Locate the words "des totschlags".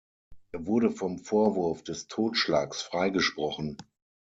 1.83-2.81